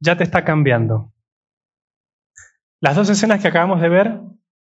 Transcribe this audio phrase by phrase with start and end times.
[0.00, 1.12] Ya te está cambiando.
[2.80, 4.20] Las dos escenas que acabamos de ver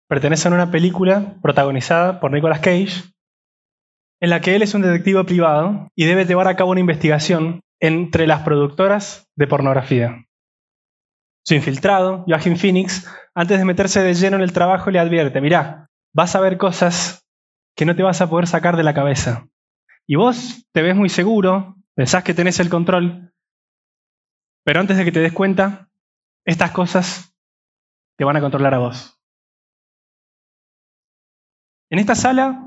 [0.07, 3.03] pertenecen a una película protagonizada por Nicolas Cage,
[4.19, 7.61] en la que él es un detective privado y debe llevar a cabo una investigación
[7.79, 10.25] entre las productoras de pornografía.
[11.43, 15.89] Su infiltrado, Joaquin Phoenix, antes de meterse de lleno en el trabajo, le advierte, mirá,
[16.13, 17.25] vas a ver cosas
[17.75, 19.47] que no te vas a poder sacar de la cabeza.
[20.05, 23.30] Y vos te ves muy seguro, pensás que tenés el control,
[24.63, 25.89] pero antes de que te des cuenta,
[26.45, 27.35] estas cosas
[28.17, 29.19] te van a controlar a vos.
[31.89, 32.63] En esta sala,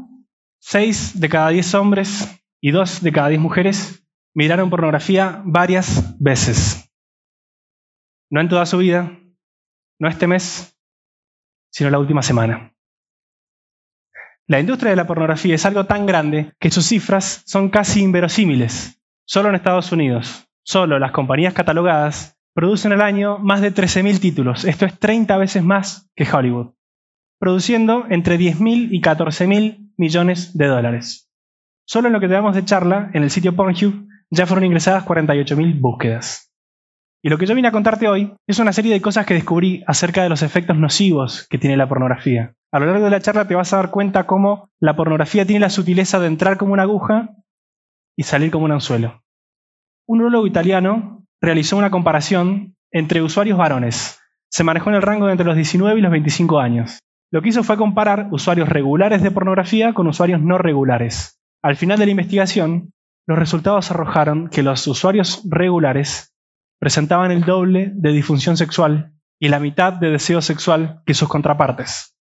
[0.61, 6.91] seis de cada diez hombres y dos de cada diez mujeres miraron pornografía varias veces.
[8.31, 9.19] No en toda su vida,
[9.99, 10.77] no este mes,
[11.71, 12.75] sino la última semana.
[14.47, 19.01] La industria de la pornografía es algo tan grande que sus cifras son casi inverosímiles.
[19.27, 24.65] Solo en Estados Unidos, solo las compañías catalogadas producen al año más de 13.000 títulos.
[24.65, 26.75] Esto es 30 veces más que Hollywood,
[27.39, 31.31] produciendo entre 10.000 y 14.000 millones de dólares.
[31.87, 35.81] Solo en lo que tenemos de charla, en el sitio Pornhub, ya fueron ingresadas 48.000
[35.81, 36.51] búsquedas.
[37.23, 39.83] Y lo que yo vine a contarte hoy es una serie de cosas que descubrí
[39.87, 42.55] acerca de los efectos nocivos que tiene la pornografía.
[42.71, 45.61] A lo largo de la charla te vas a dar cuenta cómo la pornografía tiene
[45.61, 47.31] la sutileza de entrar como una aguja
[48.17, 49.24] y salir como un anzuelo.
[50.07, 54.21] Un urologo italiano realizó una comparación entre usuarios varones.
[54.51, 56.99] Se manejó en el rango de entre los 19 y los 25 años.
[57.31, 61.41] Lo que hizo fue comparar usuarios regulares de pornografía con usuarios no regulares.
[61.63, 62.93] Al final de la investigación,
[63.27, 66.35] los resultados arrojaron que los usuarios regulares
[66.79, 72.15] presentaban el doble de disfunción sexual y la mitad de deseo sexual que sus contrapartes.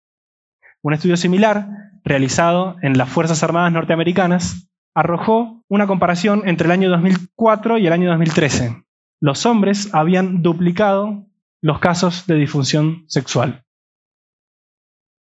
[0.81, 1.67] Un estudio similar,
[2.05, 7.93] realizado en las Fuerzas Armadas norteamericanas, arrojó una comparación entre el año 2004 y el
[7.93, 8.83] año 2013.
[9.21, 11.25] Los hombres habían duplicado
[11.61, 13.63] los casos de disfunción sexual.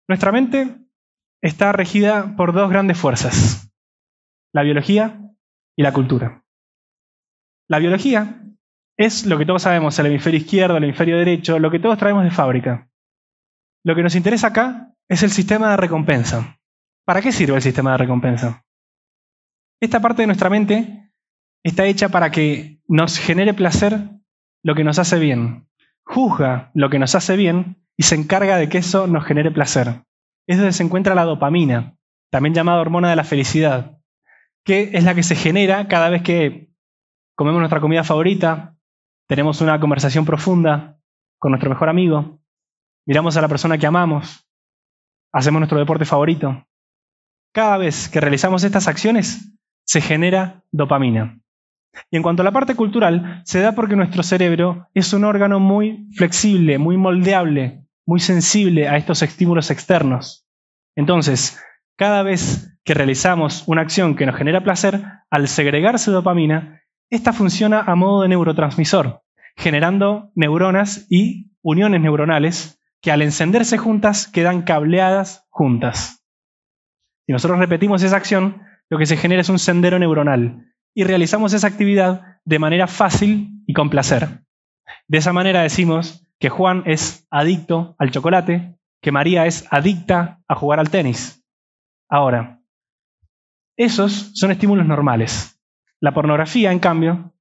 [0.08, 0.78] Nuestra mente
[1.42, 3.72] está regida por dos grandes fuerzas,
[4.54, 5.22] la biología
[5.78, 6.44] y la cultura.
[7.70, 8.42] La biología
[8.98, 12.24] es lo que todos sabemos, el hemisferio izquierdo, el hemisferio derecho, lo que todos traemos
[12.24, 12.90] de fábrica.
[13.86, 16.60] Lo que nos interesa acá es el sistema de recompensa.
[17.06, 18.63] ¿Para qué sirve el sistema de recompensa?
[19.84, 21.12] Esta parte de nuestra mente
[21.62, 24.12] está hecha para que nos genere placer
[24.64, 25.68] lo que nos hace bien.
[26.06, 30.06] Juzga lo que nos hace bien y se encarga de que eso nos genere placer.
[30.48, 31.98] Es donde se encuentra la dopamina,
[32.32, 34.00] también llamada hormona de la felicidad,
[34.64, 36.70] que es la que se genera cada vez que
[37.36, 38.78] comemos nuestra comida favorita,
[39.28, 40.98] tenemos una conversación profunda
[41.40, 42.40] con nuestro mejor amigo,
[43.06, 44.48] miramos a la persona que amamos,
[45.34, 46.66] hacemos nuestro deporte favorito.
[47.54, 49.50] Cada vez que realizamos estas acciones,
[49.86, 51.40] se genera dopamina.
[52.10, 55.60] Y en cuanto a la parte cultural, se da porque nuestro cerebro es un órgano
[55.60, 60.48] muy flexible, muy moldeable, muy sensible a estos estímulos externos.
[60.96, 61.60] Entonces,
[61.96, 67.82] cada vez que realizamos una acción que nos genera placer, al segregarse dopamina, esta funciona
[67.82, 69.22] a modo de neurotransmisor,
[69.56, 76.24] generando neuronas y uniones neuronales que al encenderse juntas quedan cableadas juntas.
[77.26, 81.54] Si nosotros repetimos esa acción, lo que se genera es un sendero neuronal y realizamos
[81.54, 84.44] esa actividad de manera fácil y con placer.
[85.08, 90.56] De esa manera decimos que Juan es adicto al chocolate, que María es adicta a
[90.56, 91.44] jugar al tenis.
[92.10, 92.62] Ahora,
[93.78, 95.60] esos son estímulos normales.
[96.00, 97.34] La pornografía, en cambio,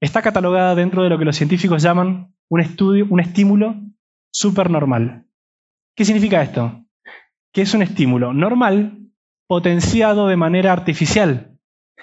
[0.00, 3.74] está catalogada dentro de lo que los científicos llaman un, estudio, un estímulo
[4.32, 5.26] supernormal.
[5.96, 6.84] ¿Qué significa esto?
[7.52, 9.03] Que es un estímulo normal
[9.46, 11.58] potenciado de manera artificial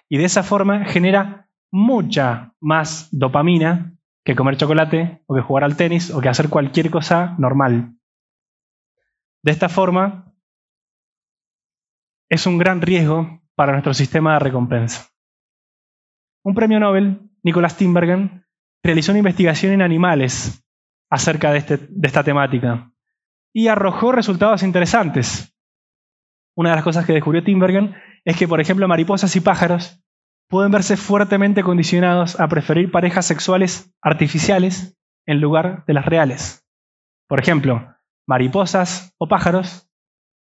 [0.10, 5.78] y de esa forma genera mucha más dopamina que comer chocolate o que jugar al
[5.78, 7.96] tenis o que hacer cualquier cosa normal.
[9.44, 10.34] De esta forma,
[12.30, 15.10] es un gran riesgo para nuestro sistema de recompensa.
[16.44, 18.46] Un premio Nobel, Nicholas Tinbergen,
[18.84, 20.64] realizó una investigación en animales
[21.10, 22.92] acerca de, este, de esta temática
[23.54, 25.51] y arrojó resultados interesantes.
[26.56, 27.96] Una de las cosas que descubrió Tinbergen
[28.26, 30.04] es que, por ejemplo, mariposas y pájaros
[30.50, 36.68] pueden verse fuertemente condicionados a preferir parejas sexuales artificiales en lugar de las reales.
[37.28, 37.96] Por ejemplo,
[38.28, 39.90] mariposas o pájaros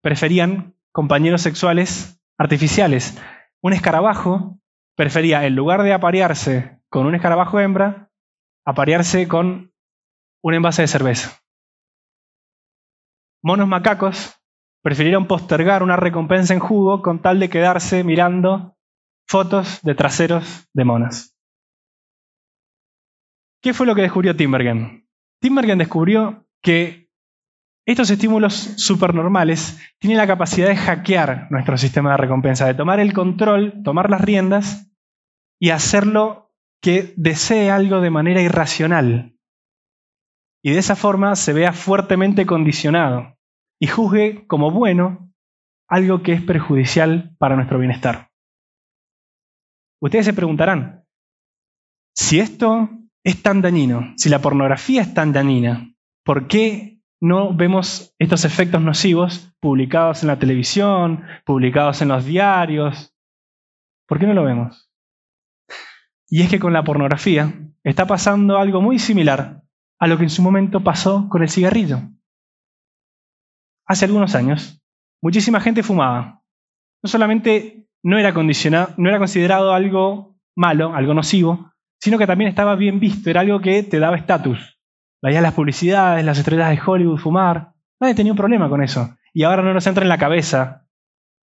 [0.03, 3.21] preferían compañeros sexuales artificiales.
[3.61, 4.61] Un escarabajo
[4.97, 8.11] prefería, en lugar de aparearse con un escarabajo hembra,
[8.65, 9.73] aparearse con
[10.43, 11.43] un envase de cerveza.
[13.43, 14.36] Monos macacos
[14.87, 18.77] prefirieron postergar una recompensa en jugo con tal de quedarse mirando
[19.27, 21.37] fotos de traseros de monas.
[23.61, 25.09] ¿Qué fue lo que descubrió Timbergen?
[25.41, 27.11] Timbergen descubrió que
[27.85, 33.13] estos estímulos supernormales tienen la capacidad de hackear nuestro sistema de recompensa, de tomar el
[33.13, 34.89] control, tomar las riendas
[35.61, 39.37] y hacerlo que desee algo de manera irracional.
[40.63, 43.36] Y de esa forma se vea fuertemente condicionado
[43.81, 45.33] y juzgue como bueno
[45.89, 48.31] algo que es perjudicial para nuestro bienestar.
[50.01, 51.05] Ustedes se preguntarán,
[52.15, 52.89] si esto
[53.25, 55.95] es tan dañino, si la pornografía es tan dañina,
[56.25, 63.15] ¿por qué no vemos estos efectos nocivos publicados en la televisión, publicados en los diarios?
[64.07, 64.91] ¿Por qué no lo vemos?
[66.29, 69.63] Y es que con la pornografía está pasando algo muy similar
[69.99, 72.03] a lo que en su momento pasó con el cigarrillo.
[73.87, 74.83] Hace algunos años,
[75.23, 76.43] muchísima gente fumaba.
[77.03, 82.75] No solamente no era, no era considerado algo malo, algo nocivo, sino que también estaba
[82.75, 84.79] bien visto, era algo que te daba estatus.
[85.23, 89.17] Veías las publicidades, las estrellas de Hollywood fumar, nadie tenía un problema con eso.
[89.33, 90.87] Y ahora no nos entra en la cabeza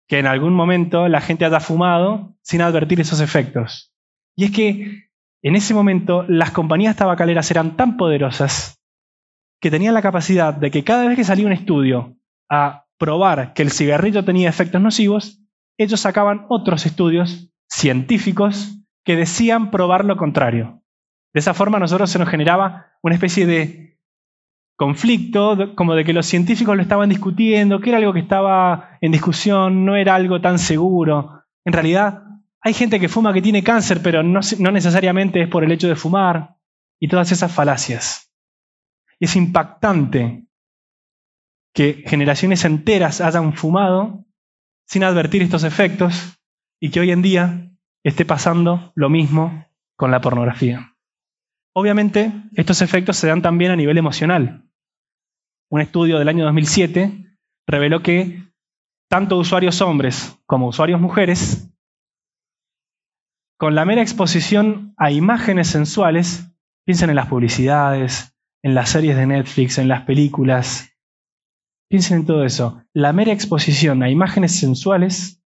[0.08, 3.94] que en algún momento la gente haya fumado sin advertir esos efectos.
[4.36, 5.10] Y es que
[5.42, 8.82] en ese momento las compañías tabacaleras eran tan poderosas
[9.60, 12.18] que tenían la capacidad de que cada vez que salía un estudio
[12.52, 15.42] a probar que el cigarrillo tenía efectos nocivos,
[15.78, 20.84] ellos sacaban otros estudios científicos que decían probar lo contrario.
[21.34, 23.98] De esa forma a nosotros se nos generaba una especie de
[24.78, 29.12] conflicto, como de que los científicos lo estaban discutiendo, que era algo que estaba en
[29.12, 31.44] discusión, no era algo tan seguro.
[31.64, 32.24] En realidad,
[32.62, 35.96] hay gente que fuma que tiene cáncer, pero no, necesariamente es por el hecho de
[35.96, 36.58] fumar,
[37.00, 38.32] y todas esas falacias.
[39.20, 40.46] Y es impactante
[41.74, 44.26] que generaciones enteras hayan fumado
[44.88, 46.38] sin advertir estos efectos
[46.80, 47.72] y que hoy en día
[48.04, 50.96] esté pasando lo mismo con la pornografía.
[51.74, 54.66] Obviamente, estos efectos se dan también a nivel emocional.
[55.70, 57.38] Un estudio del año 2007
[57.68, 58.44] reveló que
[59.10, 61.70] tanto usuarios hombres como usuarios mujeres,
[63.58, 66.52] con la mera exposición a imágenes sensuales,
[66.84, 70.91] piensen en las publicidades, en las series de Netflix, en las películas,
[71.92, 75.44] piensen en todo eso, la mera exposición a imágenes sensuales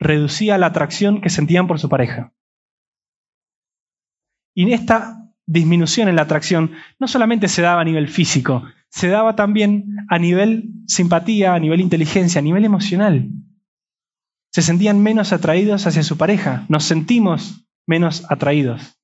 [0.00, 2.34] reducía la atracción que sentían por su pareja.
[4.52, 9.36] Y esta disminución en la atracción no solamente se daba a nivel físico, se daba
[9.36, 13.30] también a nivel simpatía, a nivel inteligencia, a nivel emocional.
[14.52, 18.98] Se sentían menos atraídos hacia su pareja, nos sentimos menos atraídos.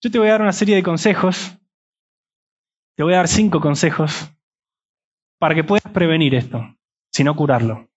[0.00, 1.58] Yo te voy a dar una serie de consejos,
[2.96, 4.30] te voy a dar cinco consejos
[5.38, 6.64] para que puedas prevenir esto,
[7.12, 7.88] si no curarlo.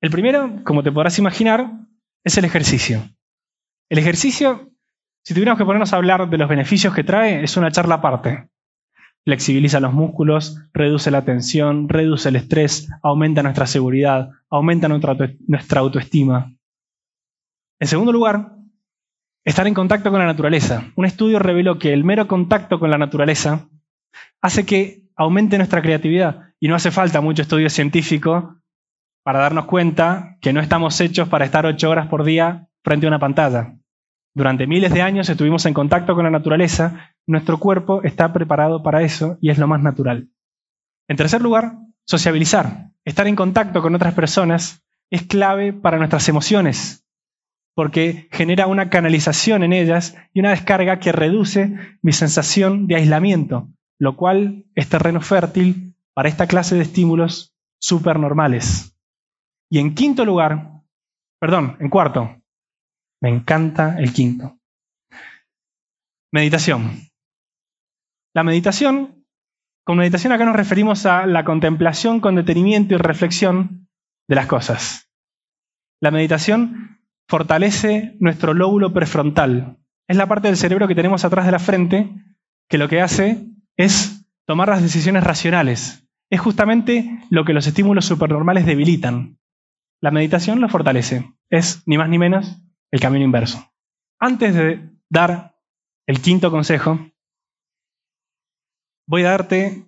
[0.00, 1.72] El primero, como te podrás imaginar,
[2.24, 3.02] es el ejercicio.
[3.88, 4.70] El ejercicio,
[5.24, 8.48] si tuviéramos que ponernos a hablar de los beneficios que trae, es una charla aparte.
[9.24, 16.54] Flexibiliza los músculos, reduce la tensión, reduce el estrés, aumenta nuestra seguridad, aumenta nuestra autoestima.
[17.80, 18.52] En segundo lugar,
[19.44, 20.92] estar en contacto con la naturaleza.
[20.96, 23.68] Un estudio reveló que el mero contacto con la naturaleza
[24.40, 26.54] hace que aumente nuestra creatividad.
[26.60, 28.56] Y no hace falta mucho estudio científico
[29.24, 33.08] para darnos cuenta que no estamos hechos para estar ocho horas por día frente a
[33.08, 33.76] una pantalla.
[34.34, 39.02] Durante miles de años estuvimos en contacto con la naturaleza, nuestro cuerpo está preparado para
[39.02, 40.30] eso y es lo más natural.
[41.08, 42.92] En tercer lugar, sociabilizar.
[43.04, 47.04] Estar en contacto con otras personas es clave para nuestras emociones,
[47.74, 53.68] porque genera una canalización en ellas y una descarga que reduce mi sensación de aislamiento,
[53.98, 58.96] lo cual es terreno fértil para esta clase de estímulos supernormales.
[59.70, 60.82] Y en quinto lugar,
[61.40, 62.40] perdón, en cuarto,
[63.20, 64.58] me encanta el quinto.
[66.32, 67.08] Meditación.
[68.34, 69.24] La meditación,
[69.84, 73.88] con meditación acá nos referimos a la contemplación con detenimiento y reflexión
[74.28, 75.10] de las cosas.
[76.00, 79.78] La meditación fortalece nuestro lóbulo prefrontal.
[80.06, 82.10] Es la parte del cerebro que tenemos atrás de la frente
[82.68, 86.04] que lo que hace es tomar las decisiones racionales.
[86.30, 89.38] Es justamente lo que los estímulos supernormales debilitan.
[90.02, 91.32] La meditación lo fortalece.
[91.48, 93.72] Es ni más ni menos el camino inverso.
[94.18, 95.56] Antes de dar
[96.06, 96.98] el quinto consejo,
[99.06, 99.86] voy a darte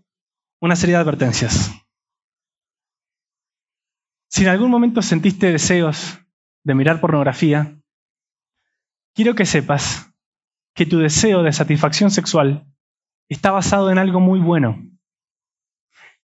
[0.61, 1.73] una serie de advertencias.
[4.29, 6.21] Si en algún momento sentiste deseos
[6.63, 7.83] de mirar pornografía,
[9.15, 10.15] quiero que sepas
[10.75, 12.70] que tu deseo de satisfacción sexual
[13.35, 14.79] está basado en algo muy bueno.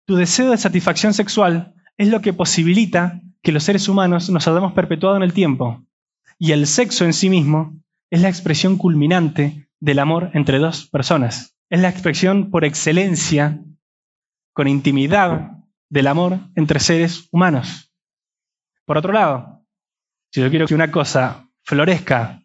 [0.04, 4.72] Tu deseo de satisfacción sexual es lo que posibilita que los seres humanos nos hayamos
[4.72, 5.84] perpetuado en el tiempo.
[6.38, 11.56] Y el sexo en sí mismo es la expresión culminante del amor entre dos personas.
[11.70, 13.62] Es la expresión por excelencia,
[14.52, 15.52] con intimidad,
[15.88, 17.92] del amor entre seres humanos.
[18.84, 19.64] Por otro lado,
[20.32, 22.42] si yo quiero que una cosa florezca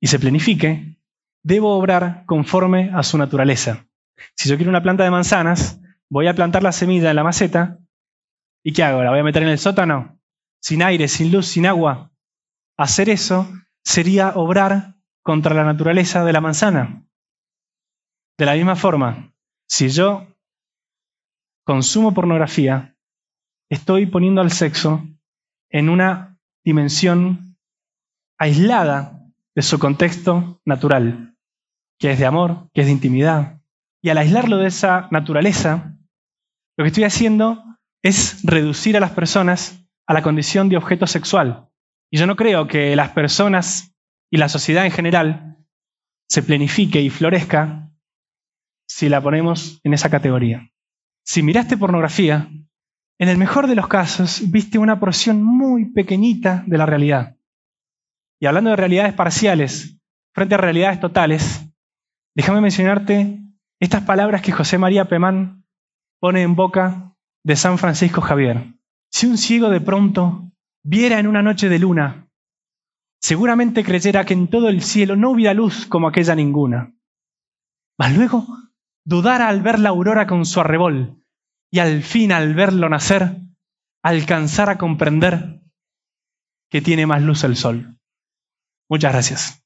[0.00, 0.96] y se planifique,
[1.44, 3.86] debo obrar conforme a su naturaleza.
[4.34, 7.78] Si yo quiero una planta de manzanas, voy a plantar la semilla en la maceta
[8.64, 9.04] ¿y qué hago?
[9.04, 10.18] ¿La voy a meter en el sótano?
[10.60, 12.10] Sin aire, sin luz, sin agua.
[12.78, 13.46] Hacer eso
[13.84, 17.06] sería obrar contra la naturaleza de la manzana.
[18.38, 19.32] De la misma forma,
[19.68, 20.26] si yo
[21.64, 22.96] consumo pornografía,
[23.70, 25.06] estoy poniendo al sexo
[25.70, 27.56] en una dimensión
[28.38, 29.20] aislada
[29.54, 31.33] de su contexto natural,
[31.98, 33.60] que es de amor, que es de intimidad.
[34.02, 35.96] Y al aislarlo de esa naturaleza,
[36.76, 37.62] lo que estoy haciendo
[38.02, 41.68] es reducir a las personas a la condición de objeto sexual.
[42.10, 43.94] Y yo no creo que las personas
[44.30, 45.58] y la sociedad en general
[46.28, 47.90] se planifique y florezca
[48.86, 50.70] si la ponemos en esa categoría.
[51.24, 52.50] Si miraste pornografía,
[53.18, 57.36] en el mejor de los casos viste una porción muy pequeñita de la realidad.
[58.40, 59.98] Y hablando de realidades parciales
[60.34, 61.73] frente a realidades totales,
[62.34, 63.40] déjame mencionarte
[63.80, 65.64] estas palabras que José María Pemán
[66.20, 67.14] pone en boca
[67.44, 68.74] de San Francisco Javier.
[69.10, 70.50] Si un ciego de pronto
[70.82, 72.28] viera en una noche de luna,
[73.20, 76.94] seguramente creyera que en todo el cielo no hubiera luz como aquella ninguna.
[77.98, 78.46] Mas luego
[79.04, 81.22] dudara al ver la aurora con su arrebol,
[81.70, 83.40] y al fin al verlo nacer,
[84.02, 85.60] alcanzar a comprender
[86.70, 87.98] que tiene más luz el sol.
[88.88, 89.64] Muchas gracias.